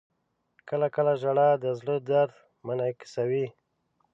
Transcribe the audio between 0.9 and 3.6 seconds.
کله ژړا د زړه درد منعکسوي.